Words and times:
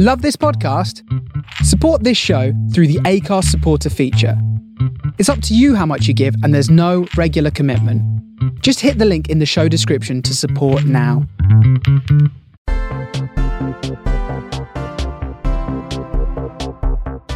Love 0.00 0.22
this 0.22 0.36
podcast? 0.36 1.02
Support 1.64 2.04
this 2.04 2.16
show 2.16 2.52
through 2.72 2.86
the 2.86 3.00
Acast 3.00 3.46
supporter 3.46 3.90
feature. 3.90 4.40
It's 5.18 5.28
up 5.28 5.42
to 5.42 5.56
you 5.56 5.74
how 5.74 5.86
much 5.86 6.06
you 6.06 6.14
give, 6.14 6.36
and 6.44 6.54
there's 6.54 6.70
no 6.70 7.08
regular 7.16 7.50
commitment. 7.50 8.00
Just 8.62 8.78
hit 8.78 8.98
the 8.98 9.04
link 9.04 9.28
in 9.28 9.40
the 9.40 9.44
show 9.44 9.66
description 9.66 10.22
to 10.22 10.36
support 10.36 10.84
now. 10.84 11.26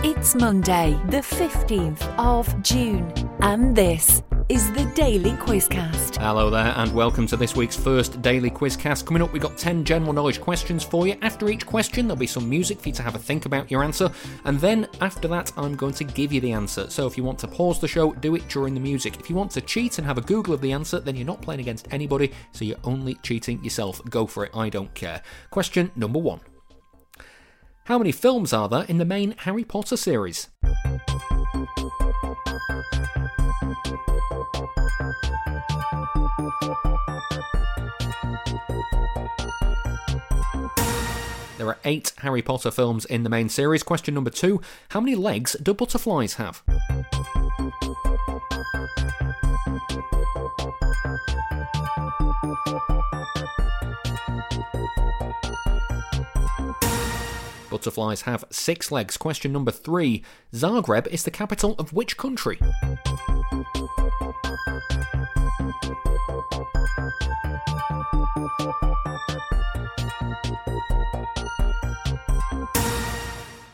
It's 0.05 0.37
Monday, 0.37 0.97
the 1.09 1.17
15th 1.17 2.17
of 2.17 2.63
June, 2.63 3.13
and 3.41 3.75
this 3.75 4.23
is 4.49 4.73
the 4.73 4.85
Daily 4.95 5.33
Quizcast. 5.33 6.17
Hello 6.17 6.51
there, 6.51 6.73
and 6.77 6.93
welcome 6.93 7.27
to 7.27 7.37
this 7.37 7.55
week's 7.55 7.77
first 7.77 8.21
Daily 8.23 8.51
Quizcast. 8.51 9.07
Coming 9.07 9.23
up, 9.23 9.33
we've 9.33 9.43
got 9.43 9.57
10 9.57 9.85
general 9.85 10.13
knowledge 10.13 10.41
questions 10.41 10.83
for 10.83 11.07
you. 11.07 11.17
After 11.23 11.49
each 11.49 11.67
question, 11.67 12.07
there'll 12.07 12.19
be 12.19 12.27
some 12.27 12.49
music 12.49 12.81
for 12.81 12.89
you 12.89 12.95
to 12.95 13.03
have 13.03 13.15
a 13.15 13.19
think 13.19 13.47
about 13.47 13.71
your 13.71 13.85
answer, 13.85 14.11
and 14.45 14.59
then 14.59 14.89
after 15.01 15.29
that, 15.29 15.53
I'm 15.57 15.77
going 15.77 15.95
to 15.95 16.05
give 16.05 16.33
you 16.33 16.41
the 16.41 16.53
answer. 16.53 16.91
So 16.91 17.07
if 17.07 17.17
you 17.17 17.25
want 17.25 17.39
to 17.41 17.49
pause 17.49 17.79
the 17.81 17.89
show, 17.89 18.13
do 18.13 18.35
it 18.35 18.49
during 18.49 18.75
the 18.75 18.81
music. 18.81 19.21
If 19.21 19.31
you 19.31 19.37
want 19.37 19.51
to 19.53 19.61
cheat 19.61 19.99
and 19.99 20.07
have 20.07 20.19
a 20.19 20.23
Google 20.23 20.55
of 20.55 20.61
the 20.61 20.73
answer, 20.73 20.99
then 20.99 21.15
you're 21.17 21.27
not 21.27 21.43
playing 21.43 21.61
against 21.61 21.93
anybody, 21.93 22.33
so 22.53 22.65
you're 22.65 22.77
only 22.85 23.15
cheating 23.23 23.63
yourself. 23.63 24.01
Go 24.11 24.27
for 24.27 24.45
it, 24.45 24.57
I 24.57 24.71
don't 24.71 24.93
care. 24.95 25.23
Question 25.51 25.91
number 25.95 26.19
one. 26.19 26.41
How 27.85 27.99
many 27.99 28.13
films 28.13 28.53
are 28.53 28.69
there 28.69 28.85
in 28.85 28.99
the 28.99 29.05
main 29.05 29.35
Harry 29.39 29.65
Potter 29.65 29.97
series? 29.97 30.49
There 41.63 41.69
are 41.69 41.79
eight 41.85 42.13
Harry 42.19 42.43
Potter 42.43 42.73
films 42.73 43.05
in 43.05 43.23
the 43.23 43.31
main 43.31 43.49
series. 43.49 43.85
Question 43.85 44.15
number 44.15 44.31
two 44.31 44.61
How 44.89 45.01
many 45.01 45.15
legs 45.15 45.55
do 45.63 45.73
butterflies 45.73 46.35
have? 46.35 46.61
Butterflies 57.71 58.23
have 58.23 58.45
six 58.51 58.91
legs. 58.91 59.17
Question 59.17 59.53
number 59.53 59.71
three 59.71 60.25
Zagreb 60.53 61.07
is 61.07 61.23
the 61.23 61.31
capital 61.31 61.77
of 61.79 61.93
which 61.93 62.17
country? 62.17 62.59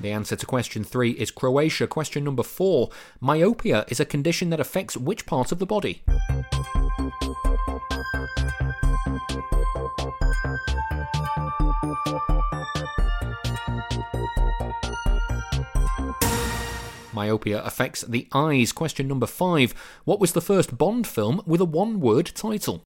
The 0.00 0.12
answer 0.12 0.36
to 0.36 0.46
question 0.46 0.84
three 0.84 1.10
is 1.12 1.32
Croatia. 1.32 1.88
Question 1.88 2.24
number 2.24 2.44
four 2.44 2.90
Myopia 3.20 3.84
is 3.88 3.98
a 3.98 4.04
condition 4.04 4.50
that 4.50 4.60
affects 4.60 4.96
which 4.96 5.26
part 5.26 5.50
of 5.50 5.58
the 5.58 5.66
body? 5.66 6.02
Myopia 17.12 17.60
affects 17.64 18.02
the 18.02 18.28
eyes. 18.32 18.70
Question 18.70 19.08
number 19.08 19.26
five 19.26 19.74
What 20.04 20.20
was 20.20 20.32
the 20.32 20.40
first 20.40 20.78
Bond 20.78 21.06
film 21.06 21.42
with 21.44 21.60
a 21.60 21.64
one 21.64 21.98
word 21.98 22.26
title? 22.26 22.84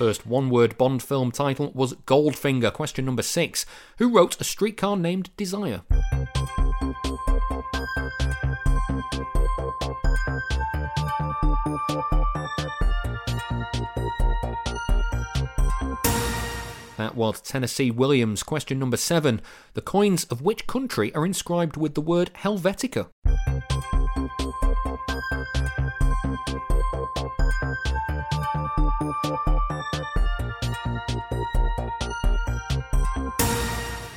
First 0.00 0.24
one 0.26 0.48
word 0.48 0.78
Bond 0.78 1.02
film 1.02 1.30
title 1.30 1.72
was 1.74 1.92
Goldfinger. 1.92 2.72
Question 2.72 3.04
number 3.04 3.20
six 3.20 3.66
Who 3.98 4.08
wrote 4.08 4.40
A 4.40 4.44
Streetcar 4.44 4.96
Named 4.96 5.28
Desire? 5.36 5.82
That 16.96 17.14
was 17.14 17.42
Tennessee 17.42 17.90
Williams. 17.90 18.42
Question 18.42 18.78
number 18.78 18.96
seven. 18.96 19.42
The 19.74 19.82
coins 19.82 20.24
of 20.24 20.40
which 20.40 20.66
country 20.66 21.14
are 21.14 21.26
inscribed 21.26 21.76
with 21.76 21.94
the 21.94 22.00
word 22.00 22.30
Helvetica? 22.36 23.08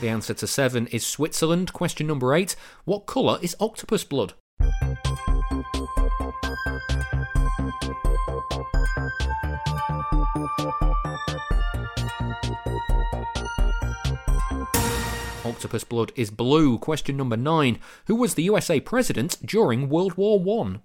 The 0.04 0.10
answer 0.10 0.34
to 0.34 0.48
seven 0.48 0.88
is 0.88 1.08
Switzerland. 1.08 1.72
Question 1.72 2.08
number 2.08 2.34
eight. 2.34 2.58
What 2.84 3.06
colour 3.06 3.40
is 3.42 3.56
octopus 3.58 4.04
blood? 4.04 4.34
Octopus 15.46 15.86
blood 15.86 16.12
is 16.18 16.30
blue. 16.32 16.78
Question 16.80 17.16
number 17.16 17.38
nine. 17.38 17.80
Who 18.08 18.16
was 18.16 18.34
the 18.34 18.44
USA 18.44 18.82
president 18.82 19.38
during 19.46 19.88
World 19.88 20.18
War 20.18 20.38
One? 20.38 20.82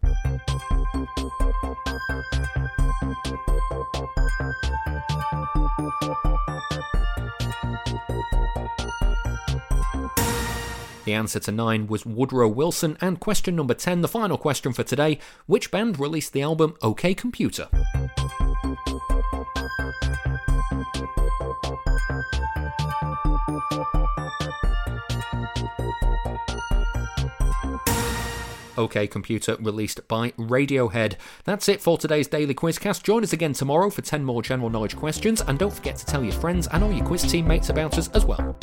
The 11.08 11.14
answer 11.14 11.40
to 11.40 11.52
9 11.52 11.86
was 11.86 12.04
Woodrow 12.04 12.48
Wilson. 12.48 12.98
And 13.00 13.18
question 13.18 13.56
number 13.56 13.72
10, 13.72 14.02
the 14.02 14.08
final 14.08 14.36
question 14.36 14.74
for 14.74 14.82
today 14.82 15.18
Which 15.46 15.70
band 15.70 15.98
released 15.98 16.34
the 16.34 16.42
album 16.42 16.76
OK 16.82 17.14
Computer? 17.14 17.70
OK 28.76 29.06
Computer 29.06 29.56
released 29.58 30.06
by 30.08 30.32
Radiohead. 30.32 31.14
That's 31.44 31.70
it 31.70 31.80
for 31.80 31.96
today's 31.96 32.28
Daily 32.28 32.54
Quizcast. 32.54 33.02
Join 33.02 33.22
us 33.22 33.32
again 33.32 33.54
tomorrow 33.54 33.88
for 33.88 34.02
10 34.02 34.26
more 34.26 34.42
general 34.42 34.68
knowledge 34.68 34.94
questions, 34.94 35.40
and 35.40 35.58
don't 35.58 35.72
forget 35.72 35.96
to 35.96 36.04
tell 36.04 36.22
your 36.22 36.34
friends 36.34 36.68
and 36.70 36.84
all 36.84 36.92
your 36.92 37.06
quiz 37.06 37.22
teammates 37.22 37.70
about 37.70 37.96
us 37.96 38.08
as 38.08 38.26
well. 38.26 38.54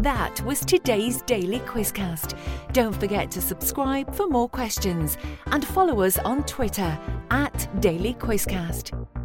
That 0.00 0.40
was 0.46 0.64
today's 0.64 1.20
Daily 1.20 1.58
Quizcast. 1.58 2.34
Don't 2.72 2.98
forget 2.98 3.30
to 3.32 3.42
subscribe 3.42 4.14
for 4.14 4.26
more 4.28 4.48
questions 4.48 5.18
and 5.48 5.62
follow 5.62 6.00
us 6.00 6.16
on 6.16 6.42
Twitter 6.44 6.98
at 7.30 7.68
Daily 7.82 8.14
Quizcast. 8.14 9.19